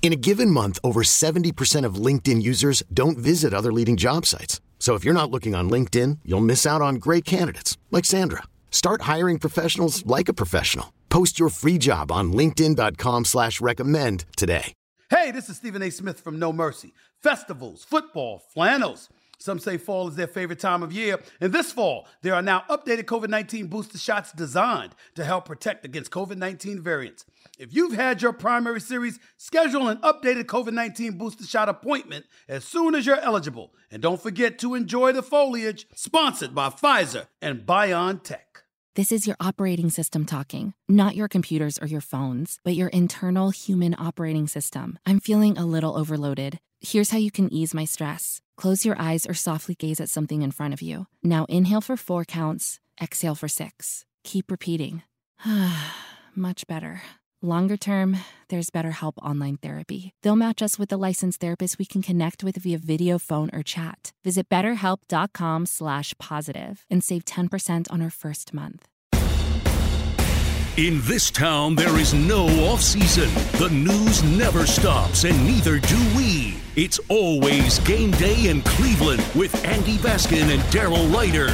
In 0.00 0.12
a 0.12 0.16
given 0.16 0.50
month, 0.50 0.78
over 0.82 1.02
70% 1.02 1.84
of 1.84 1.96
LinkedIn 1.96 2.40
users 2.40 2.82
don't 2.94 3.18
visit 3.18 3.52
other 3.52 3.72
leading 3.72 3.98
job 3.98 4.24
sites. 4.24 4.62
So 4.78 4.94
if 4.94 5.04
you're 5.04 5.12
not 5.12 5.30
looking 5.30 5.54
on 5.54 5.68
LinkedIn, 5.68 6.20
you'll 6.24 6.40
miss 6.52 6.64
out 6.64 6.80
on 6.80 6.94
great 6.94 7.26
candidates 7.26 7.76
like 7.90 8.06
Sandra. 8.06 8.44
Start 8.70 9.02
hiring 9.02 9.38
professionals 9.38 10.06
like 10.06 10.30
a 10.30 10.32
professional. 10.32 10.94
Post 11.10 11.38
your 11.38 11.50
free 11.50 11.76
job 11.76 12.10
on 12.10 12.32
LinkedIn.com 12.32 13.26
slash 13.26 13.60
recommend 13.60 14.24
today. 14.36 14.72
Hey, 15.10 15.30
this 15.30 15.48
is 15.48 15.56
Stephen 15.56 15.82
A. 15.82 15.90
Smith 15.90 16.20
from 16.20 16.38
Know 16.38 16.52
Mercy. 16.52 16.92
Festivals, 17.22 17.82
football, 17.82 18.42
flannels. 18.52 19.08
Some 19.38 19.60
say 19.60 19.76
fall 19.78 20.08
is 20.08 20.16
their 20.16 20.26
favorite 20.26 20.58
time 20.58 20.82
of 20.82 20.92
year. 20.92 21.20
And 21.40 21.52
this 21.52 21.70
fall, 21.72 22.08
there 22.22 22.34
are 22.34 22.42
now 22.42 22.64
updated 22.68 23.04
COVID 23.04 23.28
19 23.28 23.68
booster 23.68 23.98
shots 23.98 24.32
designed 24.32 24.94
to 25.14 25.24
help 25.24 25.44
protect 25.44 25.84
against 25.84 26.10
COVID 26.10 26.36
19 26.36 26.82
variants. 26.82 27.24
If 27.58 27.74
you've 27.74 27.94
had 27.94 28.20
your 28.20 28.32
primary 28.32 28.80
series, 28.80 29.18
schedule 29.36 29.88
an 29.88 29.98
updated 29.98 30.44
COVID 30.44 30.72
19 30.72 31.18
booster 31.18 31.44
shot 31.44 31.68
appointment 31.68 32.26
as 32.48 32.64
soon 32.64 32.94
as 32.94 33.06
you're 33.06 33.20
eligible. 33.20 33.72
And 33.90 34.02
don't 34.02 34.20
forget 34.20 34.58
to 34.58 34.74
enjoy 34.74 35.12
the 35.12 35.22
foliage, 35.22 35.86
sponsored 35.94 36.54
by 36.54 36.70
Pfizer 36.70 37.26
and 37.40 37.64
BioNTech. 37.64 38.38
This 38.96 39.12
is 39.12 39.28
your 39.28 39.36
operating 39.38 39.90
system 39.90 40.24
talking, 40.24 40.74
not 40.88 41.14
your 41.14 41.28
computers 41.28 41.78
or 41.78 41.86
your 41.86 42.00
phones, 42.00 42.58
but 42.64 42.74
your 42.74 42.88
internal 42.88 43.50
human 43.50 43.94
operating 43.96 44.48
system. 44.48 44.98
I'm 45.06 45.20
feeling 45.20 45.56
a 45.56 45.64
little 45.64 45.96
overloaded. 45.96 46.58
Here's 46.80 47.10
how 47.10 47.18
you 47.18 47.30
can 47.30 47.52
ease 47.52 47.72
my 47.72 47.84
stress. 47.84 48.42
Close 48.58 48.84
your 48.84 49.00
eyes 49.00 49.24
or 49.24 49.34
softly 49.34 49.76
gaze 49.76 50.00
at 50.00 50.10
something 50.10 50.42
in 50.42 50.50
front 50.50 50.74
of 50.74 50.82
you. 50.82 51.06
Now 51.22 51.46
inhale 51.48 51.80
for 51.80 51.96
four 51.96 52.24
counts, 52.24 52.80
exhale 53.00 53.36
for 53.36 53.46
six. 53.46 54.04
Keep 54.24 54.50
repeating. 54.50 55.02
Much 56.34 56.66
better. 56.66 57.02
Longer 57.40 57.76
term, 57.76 58.16
there's 58.48 58.68
BetterHelp 58.70 59.12
Online 59.22 59.58
Therapy. 59.58 60.10
They'll 60.24 60.34
match 60.34 60.60
us 60.60 60.76
with 60.76 60.92
a 60.92 60.96
licensed 60.96 61.40
therapist 61.40 61.78
we 61.78 61.84
can 61.84 62.02
connect 62.02 62.42
with 62.42 62.56
via 62.56 62.78
video, 62.78 63.16
phone, 63.16 63.48
or 63.52 63.62
chat. 63.62 64.10
Visit 64.24 64.48
betterhelp.com 64.48 65.66
slash 65.66 66.14
positive 66.18 66.84
and 66.90 67.04
save 67.04 67.24
10% 67.26 67.86
on 67.92 68.02
our 68.02 68.10
first 68.10 68.52
month. 68.52 68.88
In 70.76 71.00
this 71.02 71.30
town, 71.30 71.76
there 71.76 71.96
is 71.96 72.12
no 72.12 72.46
off 72.66 72.80
season. 72.80 73.32
The 73.60 73.70
news 73.70 74.24
never 74.24 74.66
stops, 74.66 75.22
and 75.22 75.46
neither 75.46 75.78
do 75.78 75.96
we. 76.16 76.56
It's 76.76 77.00
always 77.08 77.78
game 77.80 78.10
day 78.12 78.48
in 78.48 78.62
Cleveland 78.62 79.24
with 79.34 79.64
Andy 79.64 79.96
Baskin 79.96 80.54
and 80.54 80.62
Daryl 80.64 81.12
Ruiter. 81.12 81.52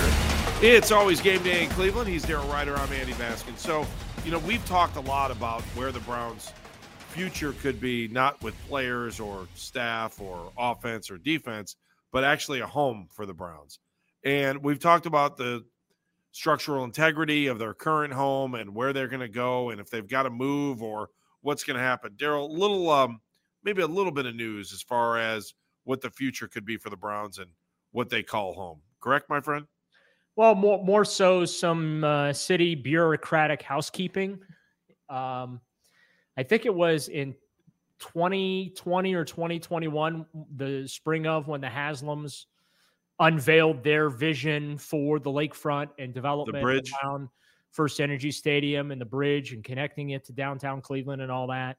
It's 0.60 0.90
always 0.90 1.20
game 1.20 1.42
day 1.42 1.64
in 1.64 1.70
Cleveland. 1.70 2.08
He's 2.08 2.26
Daryl 2.26 2.52
Ruiter. 2.52 2.76
I'm 2.76 2.92
Andy 2.92 3.12
Baskin. 3.12 3.56
So, 3.56 3.86
you 4.24 4.32
know, 4.32 4.40
we've 4.40 4.64
talked 4.66 4.96
a 4.96 5.00
lot 5.00 5.30
about 5.30 5.62
where 5.76 5.92
the 5.92 6.00
Browns' 6.00 6.52
future 7.08 7.52
could 7.52 7.80
be, 7.80 8.08
not 8.08 8.42
with 8.42 8.54
players 8.66 9.20
or 9.20 9.46
staff 9.54 10.20
or 10.20 10.52
offense 10.58 11.10
or 11.10 11.16
defense, 11.16 11.76
but 12.12 12.24
actually 12.24 12.60
a 12.60 12.66
home 12.66 13.08
for 13.10 13.24
the 13.24 13.34
Browns. 13.34 13.78
And 14.24 14.62
we've 14.62 14.80
talked 14.80 15.06
about 15.06 15.36
the 15.36 15.64
structural 16.32 16.84
integrity 16.84 17.46
of 17.46 17.58
their 17.58 17.72
current 17.72 18.12
home 18.12 18.56
and 18.56 18.74
where 18.74 18.92
they're 18.92 19.08
going 19.08 19.20
to 19.20 19.28
go 19.28 19.70
and 19.70 19.80
if 19.80 19.88
they've 19.88 20.08
got 20.08 20.24
to 20.24 20.30
move 20.30 20.82
or 20.82 21.08
what's 21.40 21.62
going 21.62 21.76
to 21.76 21.82
happen. 21.82 22.14
Daryl, 22.18 22.50
little 22.50 22.90
um, 22.90 23.20
maybe 23.64 23.82
a 23.82 23.86
little 23.86 24.12
bit 24.12 24.26
of 24.26 24.34
news 24.34 24.72
as 24.72 24.82
far 24.82 25.18
as 25.18 25.54
what 25.84 26.00
the 26.00 26.10
future 26.10 26.48
could 26.48 26.64
be 26.64 26.76
for 26.76 26.90
the 26.90 26.96
Browns 26.96 27.38
and 27.38 27.50
what 27.92 28.08
they 28.08 28.22
call 28.22 28.54
home. 28.54 28.80
Correct, 29.00 29.28
my 29.28 29.40
friend? 29.40 29.66
Well, 30.36 30.54
more 30.54 30.82
more 30.82 31.04
so 31.04 31.44
some 31.44 32.02
uh, 32.02 32.32
city 32.32 32.74
bureaucratic 32.74 33.62
housekeeping. 33.62 34.40
Um, 35.08 35.60
I 36.36 36.42
think 36.42 36.66
it 36.66 36.74
was 36.74 37.08
in 37.08 37.34
2020 38.00 39.14
or 39.14 39.24
2021, 39.24 40.26
the 40.56 40.88
spring 40.88 41.26
of 41.26 41.46
when 41.46 41.60
the 41.60 41.68
Haslams 41.68 42.46
unveiled 43.20 43.84
their 43.84 44.10
vision 44.10 44.76
for 44.76 45.20
the 45.20 45.30
lakefront 45.30 45.88
and 45.98 46.12
development 46.12 46.90
around 47.02 47.28
First 47.70 48.00
Energy 48.00 48.32
Stadium 48.32 48.90
and 48.90 49.00
the 49.00 49.06
bridge 49.06 49.52
and 49.52 49.62
connecting 49.62 50.10
it 50.10 50.24
to 50.24 50.32
downtown 50.32 50.80
Cleveland 50.80 51.22
and 51.22 51.30
all 51.30 51.46
that. 51.48 51.76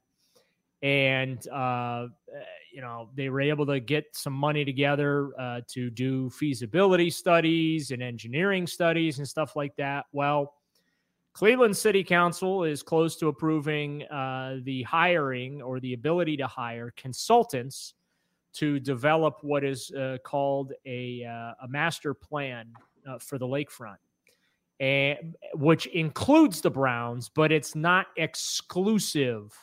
And 0.86 1.48
uh, 1.48 2.08
you 2.72 2.82
know 2.82 3.10
they 3.16 3.30
were 3.30 3.42
able 3.42 3.66
to 3.66 3.80
get 3.80 4.06
some 4.12 4.34
money 4.34 4.64
together 4.64 5.32
uh, 5.40 5.62
to 5.70 5.90
do 5.90 6.30
feasibility 6.30 7.10
studies 7.10 7.92
and 7.92 8.04
engineering 8.04 8.68
studies 8.68 9.18
and 9.18 9.28
stuff 9.28 9.56
like 9.56 9.76
that. 9.78 10.06
Well, 10.12 10.54
Cleveland 11.34 11.76
City 11.76 12.04
Council 12.04 12.64
is 12.64 12.84
close 12.84 13.16
to 13.18 13.30
approving 13.30 14.04
uh, 14.04 14.60
the 14.64 14.84
hiring 14.84 15.62
or 15.62 15.80
the 15.80 15.94
ability 15.94 16.38
to 16.38 16.48
hire 16.48 16.94
consultants 16.96 17.94
to 18.54 18.80
develop 18.80 19.40
what 19.42 19.64
is 19.64 19.92
uh, 19.92 20.18
called 20.24 20.72
a, 20.86 21.26
uh, 21.26 21.66
a 21.66 21.68
master 21.68 22.14
plan 22.14 22.68
uh, 23.10 23.20
for 23.20 23.38
the 23.38 23.46
lakefront, 23.46 23.98
and 24.80 25.36
which 25.56 25.88
includes 25.88 26.62
the 26.62 26.70
Browns, 26.70 27.30
but 27.30 27.52
it's 27.52 27.76
not 27.76 28.08
exclusive 28.16 29.54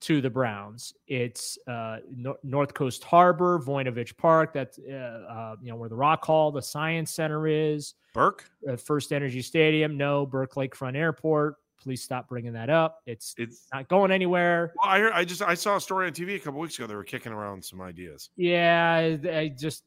to 0.00 0.20
the 0.20 0.30
Browns. 0.30 0.94
It's 1.06 1.58
uh, 1.66 1.98
no- 2.14 2.38
North 2.42 2.74
Coast 2.74 3.04
Harbor, 3.04 3.58
Voinovich 3.58 4.16
Park. 4.16 4.52
That's 4.52 4.78
uh, 4.78 4.92
uh, 4.92 5.56
you 5.62 5.70
know 5.70 5.76
where 5.76 5.88
the 5.88 5.96
Rock 5.96 6.24
Hall, 6.24 6.50
the 6.50 6.62
Science 6.62 7.10
Center 7.10 7.46
is. 7.46 7.94
Burke, 8.12 8.50
First 8.78 9.12
Energy 9.12 9.42
Stadium. 9.42 9.96
No, 9.96 10.26
Burke 10.26 10.54
Lakefront 10.54 10.96
Airport 10.96 11.56
please 11.80 12.02
stop 12.02 12.28
bringing 12.28 12.52
that 12.52 12.70
up. 12.70 13.00
It's 13.06 13.34
it's 13.38 13.66
not 13.72 13.88
going 13.88 14.10
anywhere. 14.10 14.72
Well, 14.76 14.92
I 14.92 14.98
heard, 15.00 15.12
I 15.12 15.24
just 15.24 15.42
I 15.42 15.54
saw 15.54 15.76
a 15.76 15.80
story 15.80 16.06
on 16.06 16.12
TV 16.12 16.36
a 16.36 16.38
couple 16.38 16.60
weeks 16.60 16.78
ago. 16.78 16.86
They 16.86 16.94
were 16.94 17.04
kicking 17.04 17.32
around 17.32 17.64
some 17.64 17.80
ideas. 17.80 18.30
Yeah, 18.36 19.16
I 19.24 19.48
just 19.48 19.84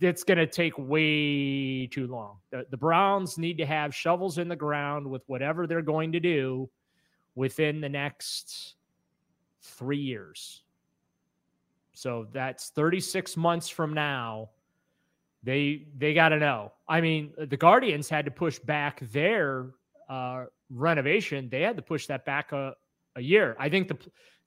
it's 0.00 0.24
going 0.24 0.38
to 0.38 0.46
take 0.46 0.74
way 0.76 1.86
too 1.86 2.06
long. 2.06 2.38
The, 2.50 2.66
the 2.70 2.76
Browns 2.76 3.38
need 3.38 3.56
to 3.58 3.66
have 3.66 3.94
shovels 3.94 4.38
in 4.38 4.48
the 4.48 4.56
ground 4.56 5.08
with 5.08 5.22
whatever 5.26 5.66
they're 5.66 5.80
going 5.80 6.12
to 6.12 6.20
do 6.20 6.68
within 7.34 7.80
the 7.80 7.88
next 7.88 8.75
three 9.76 9.98
years. 9.98 10.62
So 11.92 12.26
that's 12.32 12.70
36 12.70 13.36
months 13.36 13.68
from 13.68 13.94
now. 13.94 14.50
They 15.42 15.86
they 15.96 16.12
got 16.12 16.30
to 16.30 16.38
know. 16.38 16.72
I 16.88 17.00
mean, 17.00 17.32
the 17.38 17.56
Guardians 17.56 18.08
had 18.08 18.24
to 18.24 18.30
push 18.30 18.58
back 18.58 19.00
their 19.10 19.70
uh, 20.08 20.46
renovation, 20.70 21.48
they 21.48 21.62
had 21.62 21.76
to 21.76 21.82
push 21.82 22.06
that 22.06 22.24
back 22.24 22.52
a, 22.52 22.74
a 23.16 23.20
year. 23.20 23.56
I 23.58 23.68
think 23.68 23.88
the 23.88 23.98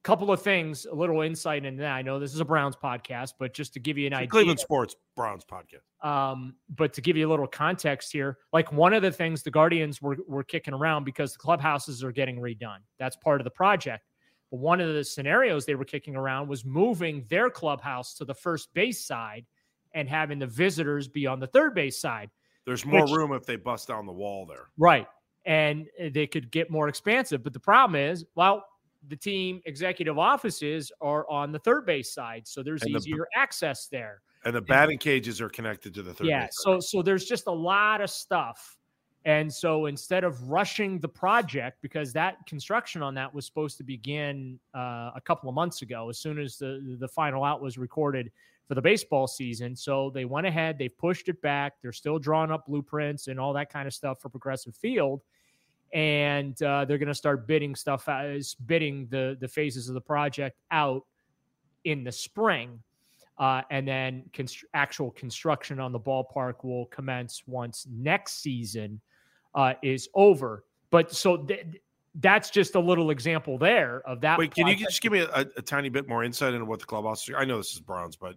couple 0.03 0.31
of 0.31 0.41
things, 0.41 0.85
a 0.85 0.95
little 0.95 1.21
insight 1.21 1.65
into 1.65 1.81
that. 1.81 1.91
I 1.91 2.01
know 2.01 2.19
this 2.19 2.33
is 2.33 2.39
a 2.39 2.45
Browns 2.45 2.75
podcast, 2.75 3.33
but 3.37 3.53
just 3.53 3.73
to 3.73 3.79
give 3.79 3.97
you 3.97 4.07
an 4.07 4.13
idea, 4.13 4.27
Cleveland 4.27 4.59
Sports 4.59 4.95
Browns 5.15 5.43
podcast. 5.43 6.07
Um, 6.07 6.55
but 6.75 6.93
to 6.93 7.01
give 7.01 7.17
you 7.17 7.27
a 7.27 7.31
little 7.31 7.47
context 7.47 8.11
here, 8.11 8.37
like 8.53 8.71
one 8.71 8.93
of 8.93 9.01
the 9.01 9.11
things 9.11 9.43
the 9.43 9.51
Guardians 9.51 10.01
were 10.01 10.17
were 10.27 10.43
kicking 10.43 10.73
around 10.73 11.03
because 11.03 11.33
the 11.33 11.39
clubhouses 11.39 12.03
are 12.03 12.11
getting 12.11 12.39
redone. 12.39 12.79
That's 12.97 13.17
part 13.17 13.41
of 13.41 13.45
the 13.45 13.51
project. 13.51 14.05
But 14.51 14.59
one 14.59 14.81
of 14.81 14.93
the 14.93 15.03
scenarios 15.03 15.65
they 15.65 15.75
were 15.75 15.85
kicking 15.85 16.15
around 16.15 16.47
was 16.47 16.65
moving 16.65 17.25
their 17.29 17.49
clubhouse 17.49 18.13
to 18.15 18.25
the 18.25 18.33
first 18.33 18.73
base 18.73 19.05
side 19.05 19.45
and 19.93 20.09
having 20.09 20.39
the 20.39 20.47
visitors 20.47 21.07
be 21.07 21.27
on 21.27 21.39
the 21.39 21.47
third 21.47 21.75
base 21.75 21.99
side. 21.99 22.29
There's 22.65 22.85
more 22.85 23.03
which, 23.03 23.11
room 23.11 23.33
if 23.33 23.45
they 23.45 23.55
bust 23.55 23.87
down 23.87 24.05
the 24.05 24.11
wall 24.11 24.45
there. 24.45 24.69
Right 24.77 25.07
and 25.45 25.87
they 26.11 26.27
could 26.27 26.51
get 26.51 26.69
more 26.69 26.87
expansive. 26.87 27.43
But 27.43 27.53
the 27.53 27.59
problem 27.59 27.99
is, 27.99 28.25
well, 28.35 28.65
the 29.07 29.15
team 29.15 29.61
executive 29.65 30.19
offices 30.19 30.91
are 31.01 31.29
on 31.29 31.51
the 31.51 31.59
third 31.59 31.85
base 31.85 32.13
side, 32.13 32.47
so 32.47 32.61
there's 32.61 32.83
and 32.83 32.95
easier 32.95 33.27
the, 33.33 33.39
access 33.39 33.87
there. 33.87 34.21
And 34.45 34.55
the 34.55 34.61
batting 34.61 34.93
and, 34.93 34.99
cages 34.99 35.41
are 35.41 35.49
connected 35.49 35.93
to 35.95 36.03
the 36.03 36.13
third. 36.13 36.27
Yeah, 36.27 36.45
base 36.45 36.57
so 36.63 36.79
so 36.79 37.01
there's 37.01 37.25
just 37.25 37.47
a 37.47 37.51
lot 37.51 38.01
of 38.01 38.09
stuff 38.09 38.77
And 39.25 39.53
so 39.53 39.87
instead 39.87 40.23
of 40.23 40.49
rushing 40.49 40.99
the 40.99 41.07
project, 41.07 41.79
because 41.81 42.13
that 42.13 42.45
construction 42.45 43.03
on 43.03 43.13
that 43.15 43.33
was 43.33 43.45
supposed 43.45 43.77
to 43.77 43.83
begin 43.83 44.59
uh, 44.73 45.11
a 45.13 45.21
couple 45.23 45.49
of 45.49 45.55
months 45.55 45.81
ago, 45.81 46.09
as 46.09 46.17
soon 46.17 46.39
as 46.39 46.57
the 46.57 46.97
the 46.99 47.07
final 47.07 47.43
out 47.43 47.61
was 47.61 47.77
recorded 47.77 48.31
for 48.67 48.75
the 48.75 48.81
baseball 48.81 49.27
season, 49.27 49.75
so 49.75 50.09
they 50.11 50.23
went 50.23 50.47
ahead, 50.47 50.77
they 50.77 50.87
pushed 50.87 51.27
it 51.27 51.41
back. 51.41 51.73
They're 51.81 51.91
still 51.91 52.17
drawing 52.17 52.51
up 52.51 52.67
blueprints 52.67 53.27
and 53.27 53.39
all 53.39 53.51
that 53.53 53.71
kind 53.71 53.87
of 53.87 53.93
stuff 53.93 54.21
for 54.21 54.29
Progressive 54.29 54.75
Field, 54.75 55.21
and 55.93 56.61
uh, 56.63 56.85
they're 56.85 56.97
going 56.97 57.07
to 57.07 57.13
start 57.13 57.45
bidding 57.45 57.75
stuff 57.75 58.07
as 58.07 58.53
bidding 58.53 59.07
the 59.09 59.37
the 59.41 59.49
phases 59.49 59.89
of 59.89 59.95
the 59.95 60.01
project 60.01 60.57
out 60.71 61.05
in 61.83 62.05
the 62.05 62.11
spring. 62.11 62.79
Uh, 63.37 63.61
and 63.71 63.87
then 63.87 64.23
const- 64.33 64.65
actual 64.73 65.11
construction 65.11 65.79
on 65.79 65.93
the 65.93 65.99
ballpark 65.99 66.65
will 66.65 66.87
commence 66.87 67.43
once 67.47 67.87
next 67.89 68.41
season 68.41 68.99
uh, 69.55 69.73
is 69.81 70.09
over. 70.13 70.65
But 70.91 71.11
so 71.11 71.37
th- 71.37 71.65
that's 72.15 72.49
just 72.49 72.75
a 72.75 72.79
little 72.79 73.11
example 73.11 73.57
there 73.57 74.01
of 74.07 74.21
that. 74.21 74.39
Wait, 74.39 74.53
can 74.53 74.67
you 74.67 74.75
just 74.75 75.01
give 75.01 75.11
me 75.11 75.19
a, 75.19 75.45
a, 75.57 75.61
tiny 75.61 75.89
bit 75.89 76.07
more 76.07 76.23
insight 76.23 76.53
into 76.53 76.65
what 76.65 76.79
the 76.79 76.85
clubhouse? 76.85 77.29
I 77.35 77.45
know 77.45 77.57
this 77.57 77.73
is 77.73 77.79
Browns, 77.79 78.15
but 78.15 78.35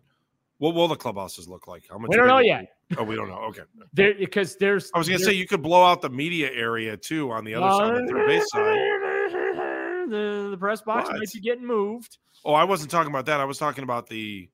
what 0.59 0.75
will 0.75 0.89
the 0.89 0.97
clubhouses 0.97 1.49
look 1.49 1.67
like? 1.67 1.85
How 1.91 1.99
much? 1.99 2.11
We 2.11 2.17
don't 2.17 2.29
know 2.29 2.39
yet. 2.39 2.77
Oh, 2.97 3.05
we 3.05 3.17
don't 3.17 3.29
know. 3.29 3.39
Okay. 3.49 3.63
There, 3.93 4.15
because 4.15 4.57
there's. 4.57 4.91
I 4.95 4.99
was 4.99 5.09
going 5.09 5.19
to 5.19 5.25
say 5.25 5.33
you 5.33 5.47
could 5.47 5.63
blow 5.63 5.83
out 5.85 6.03
the 6.03 6.11
media 6.11 6.51
area 6.53 6.97
too 6.97 7.31
on 7.31 7.45
the 7.45 7.55
other 7.55 7.67
uh, 7.67 7.79
side, 7.79 8.07
the 8.07 8.13
third 8.13 8.27
base 8.27 8.51
side. 8.51 8.79
The, 10.03 10.49
the 10.51 10.59
press 10.59 10.83
box 10.83 11.09
what? 11.09 11.17
might 11.17 11.33
be 11.33 11.41
getting 11.41 11.65
moved. 11.65 12.19
Oh, 12.45 12.53
I 12.53 12.65
wasn't 12.65 12.91
talking 12.91 13.11
about 13.11 13.25
that. 13.27 13.41
I 13.41 13.47
was 13.47 13.57
talking 13.57 13.83
about 13.83 14.09
the 14.09 14.47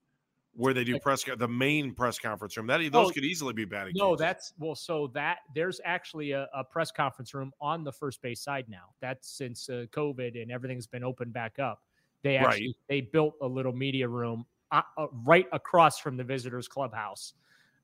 where 0.59 0.73
they 0.73 0.83
do 0.83 0.99
press 0.99 1.23
the 1.37 1.47
main 1.47 1.93
press 1.93 2.19
conference 2.19 2.57
room. 2.57 2.67
That 2.67 2.79
those 2.91 3.07
oh, 3.07 3.09
could 3.11 3.23
easily 3.23 3.53
be 3.53 3.63
batting. 3.63 3.93
No, 3.95 4.09
cages. 4.09 4.19
that's 4.19 4.53
well. 4.59 4.75
So 4.75 5.09
that 5.13 5.37
there's 5.55 5.79
actually 5.85 6.31
a, 6.31 6.49
a, 6.53 6.65
press 6.65 6.91
conference 6.91 7.33
room 7.33 7.53
on 7.61 7.85
the 7.85 7.93
first 7.93 8.21
base 8.21 8.41
side 8.41 8.65
now. 8.67 8.89
That's 8.99 9.29
since 9.29 9.69
uh, 9.69 9.85
COVID 9.91 10.39
and 10.39 10.51
everything's 10.51 10.85
been 10.85 11.03
opened 11.03 11.31
back 11.31 11.59
up. 11.59 11.81
They 12.23 12.35
actually 12.35 12.67
right. 12.67 12.75
they 12.89 13.01
built 13.01 13.35
a 13.41 13.47
little 13.47 13.71
media 13.71 14.07
room 14.09 14.45
uh, 14.71 14.81
uh, 14.97 15.07
right 15.25 15.47
across 15.53 15.97
from 15.97 16.17
the 16.17 16.25
visitors 16.25 16.67
clubhouse. 16.67 17.33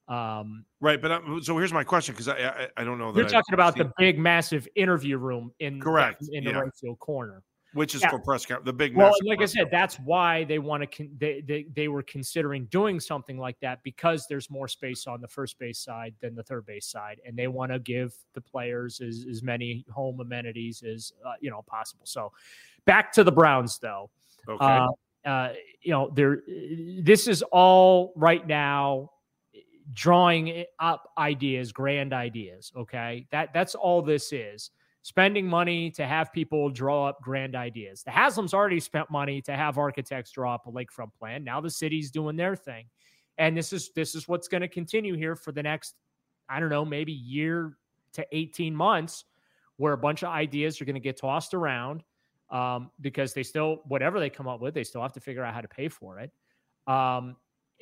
Um, 0.09 0.65
right, 0.81 1.01
but 1.01 1.11
uh, 1.11 1.21
so 1.41 1.57
here's 1.57 1.73
my 1.73 1.85
question 1.85 2.13
because 2.13 2.27
I, 2.27 2.37
I, 2.37 2.67
I 2.77 2.83
don't 2.83 2.99
know. 2.99 3.15
You're 3.15 3.25
talking 3.25 3.53
about 3.53 3.75
seen... 3.75 3.87
the 3.87 3.93
big, 3.97 4.19
massive 4.19 4.67
interview 4.75 5.17
room 5.17 5.51
in 5.59 5.79
correct 5.79 6.25
in, 6.33 6.45
in 6.45 6.53
the 6.53 6.59
right 6.59 6.71
field 6.79 6.99
corner 6.99 7.41
which 7.75 7.93
is 7.93 8.01
yeah. 8.01 8.09
for 8.09 8.19
press 8.19 8.45
count. 8.45 8.63
the 8.63 8.71
big. 8.71 8.95
Well, 8.95 9.11
like 9.25 9.41
I 9.41 9.45
said, 9.45 9.67
that's 9.69 9.97
why 9.97 10.45
they 10.45 10.59
want 10.59 10.81
to. 10.81 10.87
Con- 10.87 11.11
they, 11.17 11.41
they 11.41 11.65
they 11.75 11.87
were 11.89 12.03
considering 12.03 12.65
doing 12.65 13.01
something 13.01 13.37
like 13.37 13.59
that 13.59 13.83
because 13.83 14.25
there's 14.29 14.49
more 14.49 14.69
space 14.69 15.07
on 15.07 15.19
the 15.19 15.27
first 15.27 15.59
base 15.59 15.79
side 15.79 16.15
than 16.21 16.35
the 16.35 16.43
third 16.43 16.65
base 16.65 16.87
side, 16.87 17.19
and 17.25 17.37
they 17.37 17.47
want 17.47 17.73
to 17.73 17.79
give 17.79 18.15
the 18.33 18.39
players 18.39 19.01
as, 19.01 19.25
as 19.29 19.43
many 19.43 19.85
home 19.91 20.21
amenities 20.21 20.83
as 20.83 21.11
uh, 21.25 21.33
you 21.41 21.51
know 21.51 21.63
possible. 21.67 22.05
So, 22.05 22.31
back 22.85 23.11
to 23.13 23.23
the 23.25 23.31
Browns 23.31 23.77
though. 23.77 24.09
Okay. 24.47 24.65
Uh, 24.65 24.87
uh, 25.27 25.53
you 25.81 25.91
know, 25.91 26.09
there. 26.15 26.43
This 27.01 27.27
is 27.27 27.43
all 27.51 28.13
right 28.15 28.45
now 28.47 29.11
drawing 29.93 30.63
up 30.79 31.11
ideas, 31.17 31.73
grand 31.73 32.13
ideas. 32.13 32.71
Okay, 32.75 33.27
that 33.31 33.49
that's 33.53 33.75
all 33.75 34.01
this 34.01 34.31
is 34.31 34.71
spending 35.05 35.45
money 35.45 35.91
to 35.91 36.03
have 36.07 36.33
people 36.33 36.67
draw 36.67 37.05
up 37.05 37.21
grand 37.21 37.55
ideas. 37.55 38.01
The 38.01 38.09
Haslam's 38.09 38.55
already 38.55 38.79
spent 38.79 39.11
money 39.11 39.39
to 39.43 39.55
have 39.55 39.77
architects 39.77 40.31
draw 40.31 40.55
up 40.55 40.65
a 40.65 40.71
lakefront 40.71 41.13
plan. 41.13 41.43
Now 41.43 41.61
the 41.61 41.69
city's 41.69 42.09
doing 42.09 42.35
their 42.35 42.55
thing. 42.55 42.87
And 43.37 43.55
this 43.55 43.71
is 43.71 43.91
this 43.95 44.15
is 44.15 44.27
what's 44.27 44.47
going 44.47 44.61
to 44.61 44.67
continue 44.67 45.15
here 45.15 45.35
for 45.35 45.51
the 45.51 45.61
next 45.61 45.93
I 46.49 46.59
don't 46.59 46.69
know, 46.69 46.83
maybe 46.83 47.11
year 47.11 47.77
to 48.13 48.25
18 48.31 48.75
months 48.75 49.25
where 49.77 49.93
a 49.93 49.97
bunch 49.97 50.23
of 50.23 50.29
ideas 50.29 50.81
are 50.81 50.85
going 50.85 50.95
to 50.95 50.99
get 50.99 51.19
tossed 51.19 51.53
around 51.53 52.01
um, 52.49 52.89
because 52.99 53.31
they 53.35 53.43
still 53.43 53.83
whatever 53.85 54.19
they 54.19 54.31
come 54.31 54.47
up 54.47 54.59
with, 54.59 54.73
they 54.73 54.83
still 54.83 55.03
have 55.03 55.13
to 55.13 55.19
figure 55.19 55.43
out 55.43 55.53
how 55.53 55.61
to 55.61 55.67
pay 55.67 55.87
for 55.87 56.17
it. 56.17 56.31
Um, 56.91 57.35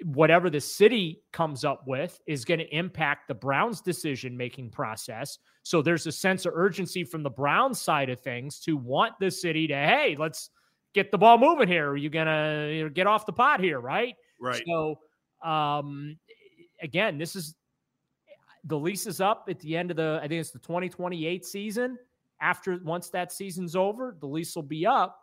whatever 0.04 0.50
the 0.50 0.60
city 0.60 1.22
comes 1.32 1.64
up 1.64 1.88
with 1.88 2.20
is 2.26 2.46
going 2.46 2.60
to 2.60 2.76
impact 2.76 3.28
the 3.28 3.34
Browns' 3.34 3.82
decision 3.82 4.36
making 4.36 4.70
process. 4.70 5.38
So 5.62 5.82
there's 5.82 6.08
a 6.08 6.12
sense 6.12 6.46
of 6.46 6.54
urgency 6.56 7.04
from 7.04 7.24
the 7.24 7.30
Browns 7.30 7.80
side 7.80 8.10
of 8.10 8.20
things 8.20 8.60
to 8.62 8.76
want 8.76 9.14
the 9.20 9.30
city 9.30 9.68
to, 9.68 9.76
hey, 9.76 10.16
let's 10.18 10.50
get 10.94 11.12
the 11.12 11.18
ball 11.18 11.38
moving 11.38 11.68
here. 11.68 11.90
Are 11.90 11.98
you 11.98 12.10
going 12.10 12.28
to 12.28 12.74
you 12.74 12.84
know, 12.84 12.90
get 12.90 13.08
off 13.08 13.26
the 13.26 13.34
pot 13.34 13.60
here? 13.60 13.80
Right. 13.80 14.16
Right. 14.40 14.64
So, 14.68 15.00
um, 15.48 16.18
again, 16.82 17.18
this 17.18 17.36
is 17.36 17.56
the 18.66 18.78
lease 18.78 19.08
is 19.08 19.22
up 19.22 19.48
at 19.50 19.60
the 19.60 19.76
end 19.78 19.92
of 19.92 19.98
the, 19.98 20.20
I 20.22 20.28
think 20.28 20.40
it's 20.40 20.52
the 20.52 20.60
2028 20.60 21.46
season. 21.46 21.98
After 22.42 22.80
once 22.84 23.10
that 23.10 23.32
season's 23.32 23.76
over, 23.76 24.18
the 24.20 24.28
lease 24.28 24.56
will 24.56 24.64
be 24.64 24.86
up. 24.86 25.20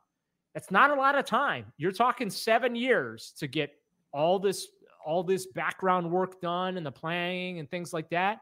That's 0.55 0.71
not 0.71 0.91
a 0.91 0.95
lot 0.95 1.17
of 1.17 1.25
time. 1.25 1.67
You're 1.77 1.93
talking 1.93 2.31
seven 2.31 2.75
years 2.75 3.35
to 3.39 3.47
get 3.47 3.71
all 4.13 4.39
this 4.39 4.69
all 5.05 5.23
this 5.23 5.47
background 5.47 6.11
work 6.11 6.41
done 6.41 6.77
and 6.77 6.85
the 6.85 6.93
planning 6.93 7.59
and 7.59 7.71
things 7.71 7.93
like 7.93 8.11
that. 8.11 8.41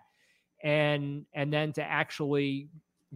And 0.63 1.25
and 1.33 1.53
then 1.53 1.73
to 1.75 1.83
actually 1.83 2.69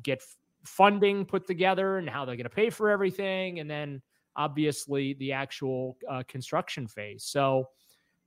get 0.03 0.23
funding 0.65 1.25
put 1.25 1.47
together 1.47 1.99
and 1.99 2.09
how 2.09 2.25
they're 2.25 2.37
going 2.37 2.45
to 2.45 2.51
pay 2.51 2.71
for 2.71 2.89
everything 2.89 3.59
and 3.59 3.69
then 3.69 4.01
obviously 4.37 5.15
the 5.15 5.33
actual 5.33 5.97
uh, 6.09 6.23
construction 6.29 6.87
phase. 6.87 7.25
So 7.25 7.69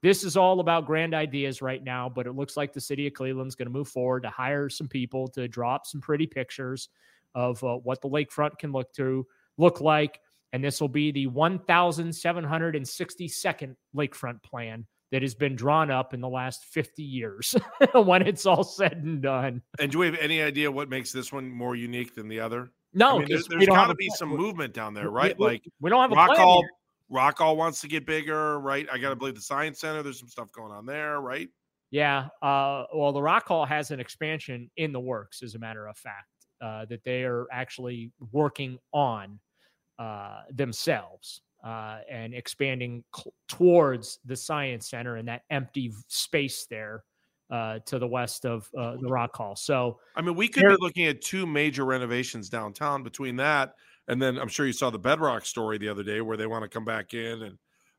this 0.01 0.23
is 0.23 0.35
all 0.37 0.59
about 0.59 0.85
grand 0.85 1.13
ideas 1.13 1.61
right 1.61 1.83
now 1.83 2.09
but 2.09 2.27
it 2.27 2.33
looks 2.33 2.57
like 2.57 2.73
the 2.73 2.81
city 2.81 3.07
of 3.07 3.13
cleveland's 3.13 3.55
going 3.55 3.67
to 3.67 3.71
move 3.73 3.87
forward 3.87 4.23
to 4.23 4.29
hire 4.29 4.69
some 4.69 4.87
people 4.87 5.27
to 5.29 5.47
drop 5.47 5.85
some 5.85 6.01
pretty 6.01 6.27
pictures 6.27 6.89
of 7.33 7.63
uh, 7.63 7.77
what 7.77 8.01
the 8.01 8.09
lakefront 8.09 8.59
can 8.59 8.71
look 8.71 8.91
to 8.93 9.25
look 9.57 9.81
like 9.81 10.19
and 10.55 10.63
this 10.63 10.79
will 10.79 10.87
be 10.87 11.11
the 11.11 11.27
1,762nd 11.27 13.75
lakefront 13.93 14.41
plan 14.41 14.85
that 15.11 15.21
has 15.21 15.35
been 15.35 15.53
drawn 15.53 15.91
up 15.91 16.13
in 16.13 16.21
the 16.21 16.29
last 16.29 16.63
50 16.63 17.03
years 17.03 17.57
when 17.93 18.21
it's 18.21 18.45
all 18.45 18.63
said 18.63 19.01
and 19.03 19.21
done. 19.21 19.61
And 19.79 19.91
do 19.91 19.99
we 19.99 20.05
have 20.05 20.15
any 20.17 20.41
idea 20.41 20.71
what 20.71 20.87
makes 20.87 21.11
this 21.11 21.33
one 21.33 21.51
more 21.51 21.75
unique 21.75 22.15
than 22.15 22.29
the 22.29 22.39
other? 22.39 22.71
No, 22.93 23.17
I 23.17 23.19
mean, 23.19 23.27
there's, 23.27 23.45
there's 23.49 23.65
got 23.65 23.87
to 23.87 23.95
be 23.95 24.07
some 24.15 24.29
movement 24.29 24.73
down 24.73 24.93
there, 24.93 25.09
right? 25.09 25.37
We, 25.37 25.45
like 25.45 25.65
we 25.81 25.89
don't 25.89 26.01
have 26.01 26.13
a 26.13 26.15
Rock 26.15 26.37
Hall. 26.37 26.63
Rock 27.09 27.39
Hall 27.39 27.57
wants 27.57 27.81
to 27.81 27.89
get 27.89 28.05
bigger, 28.05 28.57
right? 28.61 28.87
I 28.89 28.97
got 28.97 29.09
to 29.09 29.17
believe 29.17 29.35
the 29.35 29.41
Science 29.41 29.81
Center. 29.81 30.03
There's 30.03 30.19
some 30.19 30.29
stuff 30.29 30.53
going 30.53 30.71
on 30.71 30.85
there, 30.85 31.19
right? 31.19 31.49
Yeah. 31.91 32.27
Uh, 32.41 32.85
well, 32.95 33.11
the 33.11 33.21
Rock 33.21 33.49
Rockall 33.49 33.67
has 33.67 33.91
an 33.91 33.99
expansion 33.99 34.71
in 34.77 34.93
the 34.93 35.01
works, 35.01 35.43
as 35.43 35.55
a 35.55 35.59
matter 35.59 35.85
of 35.85 35.97
fact, 35.97 36.29
uh, 36.61 36.85
that 36.85 37.03
they 37.03 37.25
are 37.25 37.45
actually 37.51 38.13
working 38.31 38.77
on 38.93 39.37
uh, 39.99 40.41
themselves 40.51 41.41
uh, 41.63 41.99
and 42.09 42.33
expanding 42.33 43.03
cl- 43.15 43.33
towards 43.47 44.19
the 44.25 44.35
science 44.35 44.89
center 44.89 45.15
and 45.17 45.27
that 45.27 45.43
empty 45.49 45.91
space 46.07 46.67
there 46.69 47.03
uh, 47.49 47.79
to 47.85 47.99
the 47.99 48.07
west 48.07 48.45
of 48.45 48.69
uh, 48.77 48.95
the 49.01 49.09
Rock 49.09 49.35
Hall. 49.35 49.55
So, 49.55 49.99
I 50.15 50.21
mean, 50.21 50.35
we 50.35 50.47
could 50.47 50.63
be 50.63 50.75
looking 50.79 51.05
at 51.05 51.21
two 51.21 51.45
major 51.45 51.85
renovations 51.85 52.49
downtown 52.49 53.03
between 53.03 53.35
that 53.37 53.73
and 54.07 54.21
then 54.21 54.37
I'm 54.37 54.47
sure 54.47 54.65
you 54.65 54.73
saw 54.73 54.89
the 54.89 54.99
Bedrock 54.99 55.45
story 55.45 55.77
the 55.77 55.89
other 55.89 56.03
day 56.03 56.21
where 56.21 56.37
they 56.37 56.47
want 56.47 56.63
to 56.63 56.69
come 56.69 56.85
back 56.85 57.13
in 57.13 57.41
and. 57.43 57.57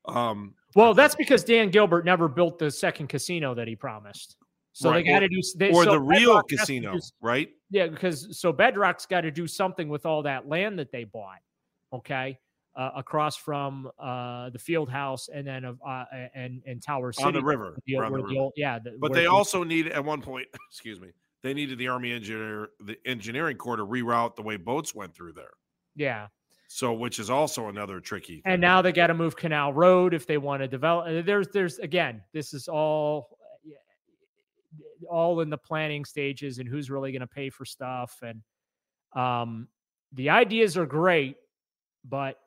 Um, 0.09 0.55
well, 0.77 0.95
that's 0.95 1.17
because 1.17 1.43
Dan 1.43 1.69
Gilbert 1.69 2.05
never 2.05 2.29
built 2.29 2.61
the 2.61 2.71
second 2.71 3.09
casino 3.09 3.57
that 3.57 3.67
he 3.67 3.75
promised. 3.75 4.37
So 4.73 4.89
right. 4.89 5.05
they 5.05 5.11
got 5.11 5.19
to 5.19 5.29
do 5.29 5.43
they, 5.57 5.73
or 5.73 5.83
so 5.83 5.91
the 5.91 6.01
real 6.01 6.41
casino, 6.43 6.93
do, 6.93 7.01
right? 7.21 7.49
Yeah, 7.71 7.89
because 7.89 8.39
so 8.39 8.53
Bedrock's 8.53 9.05
got 9.05 9.23
to 9.23 9.33
do 9.33 9.49
something 9.49 9.89
with 9.89 10.07
all 10.07 10.23
that 10.23 10.49
land 10.49 10.79
that 10.79 10.93
they 10.93 11.03
bought 11.03 11.39
okay, 11.93 12.39
uh, 12.77 12.91
across 12.97 13.37
from 13.37 13.91
uh, 13.99 14.51
the 14.51 14.59
field 14.59 14.91
house 14.91 15.29
and 15.33 15.47
then 15.47 15.65
of 15.65 15.79
uh, 15.87 16.05
and 16.35 16.63
and 16.67 16.83
Tower 16.83 17.13
City 17.13 17.27
on 17.27 17.33
the 17.33 17.43
river, 17.43 17.79
the, 17.87 17.95
the 17.95 18.01
river. 18.01 18.29
The 18.29 18.39
old, 18.39 18.53
yeah. 18.57 18.79
The, 18.79 18.97
but 19.01 19.13
they 19.13 19.27
also 19.27 19.65
need 19.65 19.89
at 19.89 20.05
one 20.05 20.21
point, 20.21 20.47
excuse 20.71 21.01
me, 21.01 21.09
they 21.43 21.55
needed 21.55 21.79
the 21.79 21.89
Army 21.89 22.13
engineer, 22.13 22.71
the 22.81 22.97
engineering 23.07 23.57
corps 23.57 23.77
to 23.77 23.87
reroute 23.87 24.37
the 24.37 24.43
way 24.43 24.57
boats 24.57 24.95
went 24.95 25.15
through 25.15 25.33
there. 25.33 25.53
Yeah. 25.95 26.29
So, 26.69 26.93
which 26.93 27.19
is 27.19 27.31
also 27.31 27.69
another 27.69 28.01
tricky. 28.01 28.41
Thing. 28.41 28.43
And 28.45 28.61
now 28.61 28.83
they 28.83 28.93
got 28.93 29.07
to 29.07 29.15
move 29.15 29.37
Canal 29.37 29.73
Road 29.73 30.15
if 30.15 30.27
they 30.27 30.39
want 30.39 30.63
to 30.63 30.69
develop. 30.69 31.07
Uh, 31.07 31.23
there's, 31.23 31.49
there's 31.49 31.79
again, 31.79 32.23
this 32.33 32.53
is 32.53 32.69
all, 32.69 33.39
all 35.09 35.41
in 35.41 35.51
the 35.51 35.59
planning 35.59 36.05
stages 36.05 36.59
and 36.59 36.69
who's 36.69 36.91
really 36.91 37.13
going 37.13 37.21
to 37.21 37.27
pay 37.27 37.51
for 37.51 37.65
stuff. 37.65 38.21
And 38.23 38.43
um, 39.15 39.69
the 40.13 40.31
ideas 40.31 40.77
are 40.77 40.87
great, 40.87 41.37
but 42.09 42.39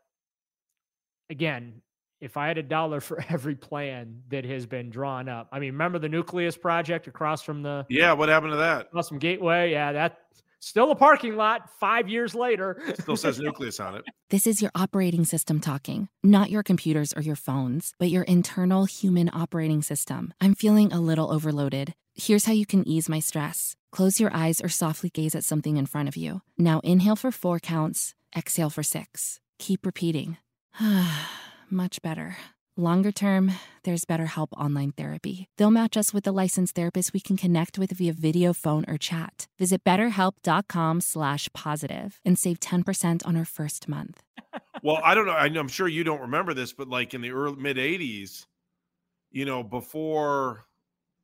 again, 1.29 1.81
if 2.21 2.37
I 2.37 2.47
had 2.47 2.57
a 2.57 2.63
dollar 2.63 2.99
for 3.01 3.23
every 3.29 3.55
plan 3.55 4.21
that 4.29 4.45
has 4.45 4.65
been 4.65 4.89
drawn 4.89 5.29
up, 5.29 5.49
I 5.51 5.59
mean, 5.59 5.71
remember 5.73 5.99
the 5.99 6.09
Nucleus 6.09 6.57
project 6.57 7.07
across 7.07 7.41
from 7.41 7.61
the 7.61 7.85
yeah, 7.89 8.13
what 8.13 8.29
happened 8.29 8.51
to 8.53 8.57
that? 8.57 8.87
Across 8.87 9.09
from 9.09 9.19
Gateway, 9.19 9.71
yeah, 9.71 9.91
that 9.93 10.19
still 10.59 10.91
a 10.91 10.95
parking 10.95 11.35
lot. 11.35 11.69
Five 11.79 12.09
years 12.09 12.35
later, 12.35 12.81
still 12.99 13.15
says 13.15 13.39
Nucleus 13.39 13.79
on 13.79 13.95
it. 13.95 14.03
This 14.29 14.45
is 14.45 14.61
your 14.61 14.71
operating 14.75 15.25
system 15.25 15.59
talking, 15.59 16.09
not 16.23 16.49
your 16.49 16.63
computers 16.63 17.13
or 17.13 17.21
your 17.21 17.35
phones, 17.35 17.93
but 17.99 18.09
your 18.09 18.23
internal 18.23 18.85
human 18.85 19.29
operating 19.33 19.81
system. 19.81 20.33
I'm 20.39 20.55
feeling 20.55 20.91
a 20.91 20.99
little 20.99 21.31
overloaded. 21.31 21.93
Here's 22.13 22.45
how 22.45 22.53
you 22.53 22.65
can 22.65 22.87
ease 22.87 23.07
my 23.07 23.19
stress. 23.19 23.75
Close 23.91 24.19
your 24.19 24.31
eyes 24.33 24.61
or 24.61 24.69
softly 24.69 25.09
gaze 25.09 25.35
at 25.35 25.43
something 25.43 25.77
in 25.77 25.85
front 25.85 26.09
of 26.09 26.17
you. 26.17 26.41
Now 26.57 26.79
inhale 26.81 27.15
for 27.15 27.31
four 27.31 27.59
counts, 27.59 28.13
exhale 28.35 28.69
for 28.69 28.83
six. 28.83 29.39
Keep 29.59 29.85
repeating. 29.85 30.37
Much 31.69 32.01
better. 32.01 32.37
Longer 32.77 33.11
term, 33.11 33.51
there's 33.83 34.05
BetterHelp 34.05 34.47
Online 34.53 34.93
Therapy. 34.93 35.47
They'll 35.57 35.69
match 35.69 35.97
us 35.97 36.13
with 36.13 36.25
a 36.25 36.31
licensed 36.31 36.75
therapist 36.75 37.11
we 37.11 37.19
can 37.19 37.35
connect 37.35 37.77
with 37.77 37.91
via 37.91 38.13
video, 38.13 38.53
phone, 38.53 38.85
or 38.87 38.97
chat. 38.97 39.47
Visit 39.59 39.83
betterhelp.com 39.83 41.01
slash 41.01 41.49
positive 41.53 42.21
and 42.23 42.39
save 42.39 42.61
10% 42.61 43.27
on 43.27 43.35
our 43.35 43.43
first 43.43 43.89
month. 43.89 44.23
well, 44.81 45.01
I 45.03 45.13
don't 45.13 45.25
know. 45.25 45.33
I'm 45.33 45.67
sure 45.67 45.89
you 45.89 46.05
don't 46.05 46.21
remember 46.21 46.53
this, 46.53 46.71
but 46.71 46.87
like 46.87 47.13
in 47.13 47.19
the 47.19 47.31
early 47.31 47.57
mid 47.57 47.75
80s, 47.75 48.45
you 49.29 49.43
know, 49.43 49.61
before 49.61 50.65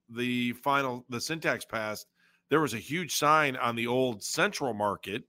the 0.09 0.51
final, 0.51 1.05
the 1.07 1.21
sin 1.21 1.39
tax 1.39 1.63
passed, 1.63 2.05
there 2.49 2.59
was 2.59 2.73
a 2.73 2.79
huge 2.79 3.15
sign 3.15 3.55
on 3.55 3.77
the 3.77 3.87
old 3.87 4.21
Central 4.23 4.73
Market, 4.73 5.23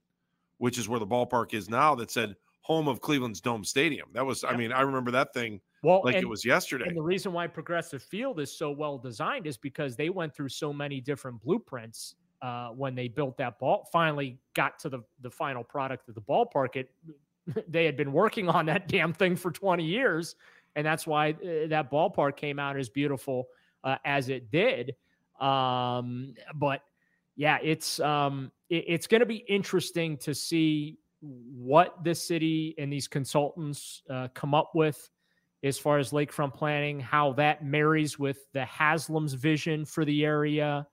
which 0.57 0.77
is 0.77 0.89
where 0.89 0.99
the 0.99 1.07
ballpark 1.07 1.53
is 1.53 1.69
now, 1.69 1.95
that 1.95 2.11
said 2.11 2.35
home 2.67 2.89
of 2.89 2.99
Cleveland's 2.99 3.39
Dome 3.39 3.63
Stadium. 3.63 4.09
That 4.13 4.25
was. 4.25 4.43
I 4.43 4.57
mean, 4.57 4.73
I 4.73 4.81
remember 4.81 5.09
that 5.11 5.33
thing 5.33 5.61
well, 5.83 6.01
like 6.03 6.15
and, 6.15 6.23
it 6.23 6.27
was 6.27 6.43
yesterday. 6.43 6.83
And 6.85 6.97
the 6.97 7.01
reason 7.01 7.31
why 7.31 7.47
Progressive 7.47 8.03
Field 8.03 8.41
is 8.41 8.51
so 8.51 8.71
well 8.71 8.97
designed 8.97 9.47
is 9.47 9.55
because 9.55 9.95
they 9.95 10.09
went 10.09 10.35
through 10.35 10.49
so 10.49 10.73
many 10.73 10.99
different 10.99 11.39
blueprints 11.41 12.15
uh, 12.41 12.69
when 12.69 12.93
they 12.93 13.07
built 13.07 13.37
that 13.37 13.57
ball. 13.57 13.87
Finally, 13.93 14.37
got 14.53 14.77
to 14.79 14.89
the 14.89 14.99
the 15.21 15.31
final 15.31 15.63
product 15.63 16.09
of 16.09 16.15
the 16.15 16.21
ballpark. 16.21 16.75
It 16.75 16.89
they 17.69 17.85
had 17.85 17.95
been 17.95 18.11
working 18.11 18.49
on 18.49 18.65
that 18.65 18.89
damn 18.89 19.13
thing 19.13 19.37
for 19.37 19.49
20 19.49 19.85
years, 19.85 20.35
and 20.75 20.85
that's 20.85 21.07
why 21.07 21.29
uh, 21.29 21.67
that 21.69 21.89
ballpark 21.89 22.35
came 22.35 22.59
out 22.59 22.77
as 22.77 22.89
beautiful 22.89 23.47
uh, 23.85 23.95
as 24.03 24.27
it 24.27 24.51
did. 24.51 24.93
Um, 25.39 26.33
but 26.53 26.81
yeah, 27.37 27.59
it's 27.63 28.01
um, 28.01 28.51
it, 28.69 28.83
it's 28.87 29.07
going 29.07 29.21
to 29.21 29.25
be 29.25 29.45
interesting 29.47 30.17
to 30.17 30.35
see 30.35 30.97
what 31.21 32.03
the 32.03 32.13
city 32.13 32.75
and 32.77 32.91
these 32.91 33.07
consultants 33.07 34.03
uh, 34.09 34.27
come 34.33 34.53
up 34.53 34.71
with 34.75 35.09
as 35.63 35.77
far 35.77 35.97
as 35.97 36.11
lakefront 36.11 36.53
planning, 36.53 36.99
how 36.99 37.33
that 37.33 37.63
marries 37.65 38.19
with 38.19 38.51
the 38.53 38.63
Haslam's 38.65 39.33
vision 39.33 39.85
for 39.85 40.05
the 40.05 40.23
area, 40.23 40.87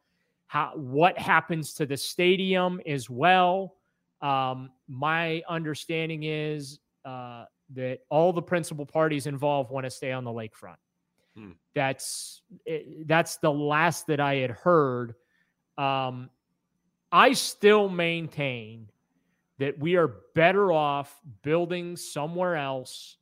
how 0.47 0.73
what 0.75 1.19
happens 1.19 1.75
to 1.75 1.87
the 1.87 1.97
stadium 1.97 2.81
as 2.87 3.11
well. 3.11 3.77
Um, 4.23 4.71
my 4.89 5.43
understanding 5.49 6.23
is 6.23 6.79
uh, 7.05 7.45
that 7.75 8.01
all 8.09 8.33
the 8.33 8.43
principal 8.43 8.87
parties 8.87 9.27
involved 9.27 9.71
want 9.71 9.85
to 9.85 9.91
stay 9.91 10.13
on 10.13 10.25
the 10.25 10.31
lakefront. 10.31 10.77
Hmm. 11.37 11.53
That's 11.75 12.43
eh, 12.67 12.83
that's 13.07 13.37
the 13.39 13.53
last 13.53 14.07
that 14.07 14.21
I 14.21 14.37
had 14.37 14.51
heard. 14.51 15.15
Um, 15.77 16.31
I 17.13 17.33
still 17.33 17.89
maintain 17.89 18.89
that 19.59 19.79
we 19.79 19.97
are 19.97 20.09
better 20.35 20.73
off 20.73 21.21
building 21.43 21.97
somewhere 21.97 22.57
else 22.57 23.17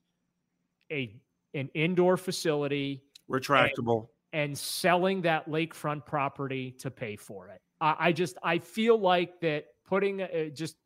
a 0.90 1.14
an 1.54 1.68
indoor 1.74 2.16
facility, 2.16 3.02
retractable, 3.30 4.08
and, 4.32 4.42
and 4.42 4.58
selling 4.58 5.22
that 5.22 5.48
lakefront 5.48 6.06
property 6.06 6.72
to 6.78 6.90
pay 6.90 7.16
for 7.16 7.48
it. 7.48 7.60
I, 7.80 7.96
I 7.98 8.12
just 8.12 8.36
I 8.42 8.58
feel 8.58 8.98
like 8.98 9.40
that 9.40 9.66
putting 9.86 10.20
a, 10.20 10.50
just 10.50 10.76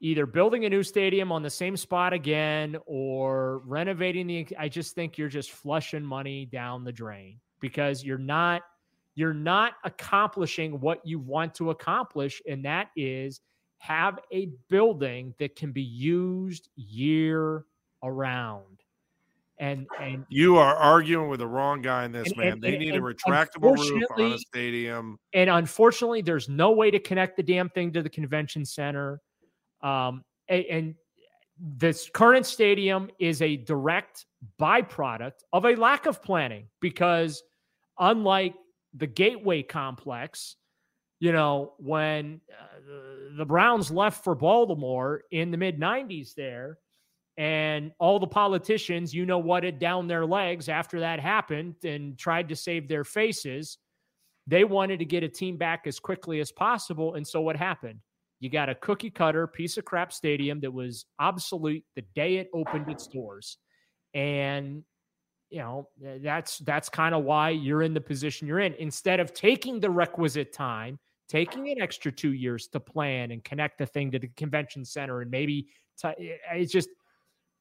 either 0.00 0.26
building 0.26 0.64
a 0.64 0.68
new 0.68 0.82
stadium 0.82 1.32
on 1.32 1.42
the 1.42 1.50
same 1.50 1.76
spot 1.76 2.12
again 2.12 2.76
or 2.86 3.58
renovating 3.64 4.26
the 4.26 4.46
I 4.58 4.68
just 4.68 4.94
think 4.94 5.16
you're 5.16 5.28
just 5.28 5.50
flushing 5.50 6.04
money 6.04 6.46
down 6.46 6.84
the 6.84 6.92
drain 6.92 7.40
because 7.60 8.04
you're 8.04 8.18
not 8.18 8.62
you're 9.14 9.34
not 9.34 9.72
accomplishing 9.84 10.78
what 10.80 11.00
you 11.04 11.18
want 11.18 11.54
to 11.54 11.70
accomplish 11.70 12.42
and 12.46 12.64
that 12.64 12.88
is 12.96 13.40
have 13.78 14.18
a 14.32 14.50
building 14.68 15.34
that 15.38 15.56
can 15.56 15.72
be 15.72 15.82
used 15.82 16.68
year 16.76 17.64
around 18.02 18.76
and 19.58 19.86
and 20.00 20.24
you 20.28 20.56
are 20.56 20.76
arguing 20.76 21.28
with 21.28 21.40
the 21.40 21.46
wrong 21.46 21.80
guy 21.80 22.04
in 22.04 22.12
this, 22.12 22.28
and, 22.28 22.36
man. 22.36 22.52
And, 22.54 22.62
they 22.62 22.76
need 22.76 22.94
a 22.94 23.00
retractable 23.00 23.76
roof 23.76 24.04
on 24.10 24.32
a 24.32 24.38
stadium. 24.38 25.18
And 25.32 25.48
unfortunately, 25.48 26.22
there's 26.22 26.48
no 26.48 26.72
way 26.72 26.90
to 26.90 26.98
connect 26.98 27.36
the 27.36 27.42
damn 27.42 27.70
thing 27.70 27.92
to 27.92 28.02
the 28.02 28.10
convention 28.10 28.64
center. 28.64 29.20
Um, 29.82 30.24
and, 30.48 30.64
and 30.66 30.94
this 31.58 32.10
current 32.12 32.44
stadium 32.44 33.10
is 33.18 33.40
a 33.40 33.56
direct 33.56 34.26
byproduct 34.60 35.44
of 35.52 35.64
a 35.64 35.74
lack 35.74 36.06
of 36.06 36.22
planning 36.22 36.68
because 36.80 37.42
unlike 37.98 38.54
the 38.92 39.06
Gateway 39.06 39.62
complex, 39.62 40.56
you 41.18 41.32
know, 41.32 41.72
when 41.78 42.40
uh, 42.52 43.36
the 43.36 43.44
Browns 43.44 43.90
left 43.90 44.22
for 44.22 44.34
Baltimore 44.34 45.22
in 45.30 45.50
the 45.50 45.56
mid 45.56 45.80
90s 45.80 46.34
there, 46.34 46.78
and 47.38 47.92
all 47.98 48.18
the 48.18 48.26
politicians, 48.26 49.14
you 49.14 49.26
know 49.26 49.38
what, 49.38 49.62
had 49.62 49.78
down 49.78 50.06
their 50.06 50.24
legs 50.24 50.68
after 50.68 51.00
that 51.00 51.20
happened 51.20 51.74
and 51.84 52.18
tried 52.18 52.48
to 52.48 52.56
save 52.56 52.88
their 52.88 53.04
faces. 53.04 53.76
They 54.46 54.64
wanted 54.64 55.00
to 55.00 55.04
get 55.04 55.22
a 55.22 55.28
team 55.28 55.58
back 55.58 55.86
as 55.86 56.00
quickly 56.00 56.40
as 56.40 56.50
possible. 56.50 57.14
And 57.14 57.26
so 57.26 57.42
what 57.42 57.56
happened? 57.56 58.00
You 58.40 58.48
got 58.48 58.68
a 58.68 58.74
cookie 58.74 59.10
cutter 59.10 59.46
piece 59.46 59.76
of 59.76 59.84
crap 59.84 60.12
stadium 60.12 60.60
that 60.60 60.72
was 60.72 61.04
obsolete 61.18 61.84
the 61.94 62.04
day 62.14 62.36
it 62.36 62.48
opened 62.54 62.88
its 62.88 63.06
doors. 63.06 63.58
And 64.14 64.82
you 65.50 65.58
know, 65.60 65.88
that's 66.22 66.58
that's 66.58 66.88
kind 66.88 67.14
of 67.14 67.24
why 67.24 67.50
you're 67.50 67.82
in 67.82 67.94
the 67.94 68.00
position 68.00 68.48
you're 68.48 68.60
in. 68.60 68.74
Instead 68.74 69.20
of 69.20 69.32
taking 69.32 69.78
the 69.78 69.90
requisite 69.90 70.52
time, 70.52 70.98
taking 71.28 71.68
an 71.70 71.80
extra 71.80 72.12
2 72.12 72.32
years 72.32 72.68
to 72.68 72.80
plan 72.80 73.30
and 73.30 73.42
connect 73.44 73.78
the 73.78 73.86
thing 73.86 74.10
to 74.10 74.18
the 74.18 74.28
convention 74.36 74.84
center 74.84 75.20
and 75.20 75.30
maybe 75.30 75.68
t- 76.00 76.08
eh, 76.08 76.36
eh, 76.50 76.56
it's 76.56 76.72
just 76.72 76.88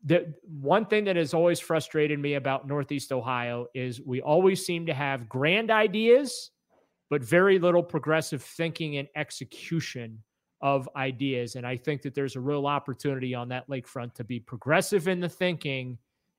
the 0.04 0.34
one 0.44 0.86
thing 0.86 1.04
that 1.06 1.16
has 1.16 1.34
always 1.34 1.60
frustrated 1.60 2.20
me 2.20 2.36
about 2.36 2.68
Northeast 2.68 3.12
Ohio 3.12 3.66
is 3.74 4.00
we 4.02 4.22
always 4.22 4.64
seem 4.64 4.86
to 4.86 4.94
have 4.94 5.28
grand 5.28 5.72
ideas, 5.72 6.52
but 7.10 7.24
very 7.24 7.58
little 7.58 7.82
progressive 7.82 8.44
thinking 8.44 8.98
and 8.98 9.08
execution 9.16 10.22
of 10.62 10.88
ideas. 10.96 11.56
And 11.56 11.66
I 11.66 11.76
think 11.76 12.04
that 12.04 12.14
there's 12.14 12.36
a 12.36 12.40
real 12.40 12.68
opportunity 12.68 13.34
on 13.34 13.50
that 13.50 13.68
lakefront 13.68 14.14
to 14.16 14.24
be 14.24 14.40
progressive 14.40 15.08
in 15.08 15.20
the 15.20 15.30
thinking 15.30 15.98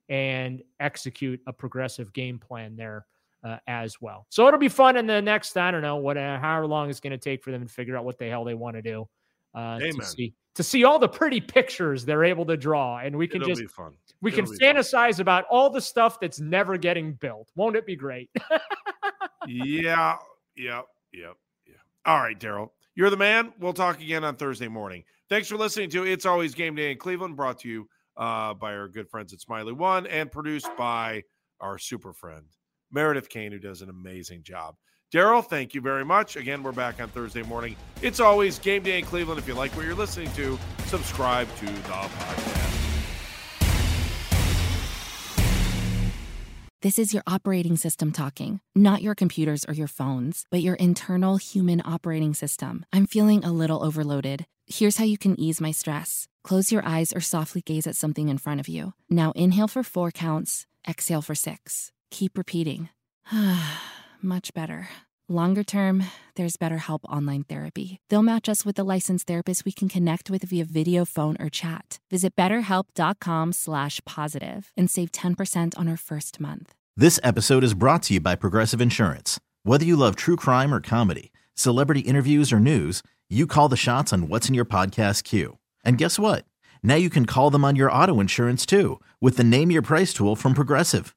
and 0.09 0.63
execute 0.79 1.41
a 1.49 1.53
progressive 1.53 2.13
game 2.13 2.39
plan 2.39 2.77
there 2.77 3.07
uh, 3.47 3.59
as 3.67 4.01
well. 4.01 4.27
So 4.29 4.47
it'll 4.49 4.59
be 4.59 4.69
fun 4.69 4.97
in 4.97 5.07
the 5.07 5.23
next, 5.23 5.57
I 5.57 5.71
don't 5.71 5.83
know, 5.83 5.97
what, 5.97 6.17
uh, 6.17 6.39
however 6.39 6.67
long 6.67 6.91
it's 6.91 7.01
going 7.01 7.13
to 7.13 7.19
take 7.19 7.43
for 7.43 7.51
them 7.51 7.63
to 7.67 7.73
figure 7.73 7.97
out 7.97 8.05
what 8.05 8.19
the 8.19 8.29
hell 8.29 8.45
they 8.45 8.55
want 8.55 8.77
to 8.77 8.83
do. 8.83 9.09
Uh, 9.55 9.79
Amen. 9.81 9.93
to 9.95 10.05
see 10.05 10.35
to 10.55 10.63
see 10.63 10.85
all 10.85 10.99
the 10.99 11.09
pretty 11.09 11.41
pictures 11.41 12.05
they're 12.05 12.25
able 12.25 12.45
to 12.47 12.57
draw, 12.57 12.99
and 12.99 13.17
we 13.17 13.27
can 13.27 13.43
It'll 13.43 13.55
just 13.55 13.79
we 14.21 14.33
It'll 14.33 14.47
can 14.47 14.59
fantasize 14.59 15.15
fun. 15.17 15.21
about 15.21 15.45
all 15.51 15.71
the 15.71 15.81
stuff 15.81 16.19
that's 16.21 16.41
never 16.41 16.77
getting 16.77 17.13
built. 17.15 17.51
Won't 17.57 17.77
it 17.77 17.87
be 17.87 17.97
great? 17.97 18.31
yeah, 19.47 20.17
yep, 20.57 20.87
yep, 21.13 21.37
yeah. 21.67 21.75
All 22.05 22.19
right, 22.19 22.39
Daryl, 22.39 22.71
you're 22.95 23.09
the 23.09 23.17
man. 23.17 23.53
We'll 23.59 23.73
talk 23.73 24.01
again 24.01 24.25
on 24.25 24.37
Thursday 24.37 24.69
morning. 24.69 25.05
Thanks 25.31 25.49
for 25.49 25.57
listening 25.57 25.89
to 25.91 26.05
It's 26.05 26.27
Always 26.27 26.55
Game 26.55 26.75
Day 26.75 26.91
in 26.91 26.99
Cleveland, 26.99 27.37
brought 27.37 27.61
to 27.61 27.69
you 27.69 27.89
uh, 28.17 28.53
by 28.55 28.75
our 28.75 28.89
good 28.89 29.09
friends 29.09 29.33
at 29.33 29.41
Smiley 29.41 29.73
One 29.73 30.07
and 30.07 30.31
produced 30.31 30.69
by 30.77 31.23
our 31.61 31.79
super 31.79 32.13
friend 32.13 32.45
Meredith 32.91 33.29
Kane, 33.29 33.53
who 33.53 33.59
does 33.59 33.83
an 33.83 33.89
amazing 33.89 34.43
job. 34.43 34.77
Daryl, 35.15 35.45
thank 35.45 35.75
you 35.75 35.81
very 35.81 36.05
much. 36.05 36.37
Again, 36.37 36.63
we're 36.63 36.73
back 36.73 37.01
on 37.01 37.09
Thursday 37.09 37.43
morning. 37.43 37.77
It's 38.03 38.19
always 38.19 38.59
game 38.59 38.83
day 38.83 38.99
in 38.99 39.05
Cleveland. 39.05 39.39
If 39.39 39.47
you 39.47 39.55
like 39.55 39.71
what 39.77 39.87
you're 39.87 39.95
listening 39.95 40.33
to, 40.33 40.59
subscribe 40.87 41.49
to 41.57 41.67
the 41.67 41.73
podcast. 41.73 42.67
This 46.83 46.99
is 46.99 47.15
your 47.15 47.23
operating 47.27 47.77
system 47.77 48.13
talking, 48.13 48.61
not 48.75 49.03
your 49.03 49.15
computers 49.15 49.65
or 49.67 49.75
your 49.75 49.89
phones, 49.89 50.45
but 50.51 50.61
your 50.61 50.75
internal 50.75 51.37
human 51.37 51.83
operating 51.85 52.35
system. 52.35 52.85
I'm 52.93 53.07
feeling 53.07 53.45
a 53.45 53.53
little 53.53 53.83
overloaded. 53.83 54.47
Here's 54.67 54.97
how 54.99 55.05
you 55.05 55.19
can 55.19 55.39
ease 55.41 55.61
my 55.61 55.71
stress. 55.71 56.29
Close 56.45 56.71
your 56.71 56.87
eyes 56.87 57.13
or 57.13 57.21
softly 57.21 57.63
gaze 57.63 57.87
at 57.87 57.97
something 57.97 58.29
in 58.29 58.39
front 58.39 58.61
of 58.61 58.69
you. 58.69 58.93
Now 59.09 59.33
inhale 59.33 59.69
for 59.69 59.83
four 59.83 60.11
counts, 60.11 60.67
exhale 60.87 61.23
for 61.23 61.35
six. 61.35 61.93
Keep 62.11 62.39
repeating. 62.39 62.89
much 64.23 64.55
better. 64.55 64.89
Longer 65.29 65.65
term, 65.65 66.05
there's 66.37 66.57
BetterHelp 66.57 67.01
Online 67.09 67.43
Therapy. 67.43 67.99
They'll 68.09 68.23
match 68.23 68.49
us 68.49 68.65
with 68.65 68.79
a 68.79 68.85
licensed 68.85 69.27
therapist 69.27 69.65
we 69.65 69.73
can 69.73 69.89
connect 69.89 70.31
with 70.31 70.45
via 70.45 70.65
video, 70.65 71.05
phone, 71.05 71.37
or 71.41 71.49
chat. 71.49 71.99
Visit 72.11 72.37
betterhelp.com 72.37 73.53
slash 73.53 74.01
positive 74.07 74.71
and 74.77 74.89
save 74.89 75.11
10% 75.11 75.77
on 75.77 75.89
our 75.89 75.97
first 75.97 76.39
month. 76.39 76.75
This 76.97 77.19
episode 77.25 77.65
is 77.65 77.75
brought 77.75 78.05
to 78.05 78.15
you 78.15 78.21
by 78.21 78.37
Progressive 78.37 78.81
Insurance. 78.81 79.41
Whether 79.65 79.85
you 79.85 79.97
love 79.97 80.15
true 80.15 80.37
crime 80.37 80.73
or 80.73 80.81
comedy, 80.81 81.33
celebrity 81.55 82.01
interviews 82.01 82.53
or 82.53 82.61
news, 82.61 83.03
you 83.29 83.49
call 83.49 83.69
the 83.69 83.77
shots 83.77 84.13
on 84.13 84.29
what's 84.29 84.49
in 84.49 84.55
your 84.55 84.65
podcast 84.65 85.25
queue. 85.25 85.59
And 85.85 85.99
guess 85.99 86.21
what? 86.21 86.45
Now 86.85 86.95
you 86.95 87.11
can 87.11 87.27
call 87.27 87.51
them 87.51 87.65
on 87.65 87.75
your 87.75 87.91
auto 87.91 88.21
insurance 88.21 88.65
too 88.65 89.01
with 89.21 89.37
the 89.37 89.45
Name 89.45 89.73
Your 89.73 89.83
Price 89.83 90.15
tool 90.15 90.37
from 90.37 90.55
Progressive. 90.55 91.17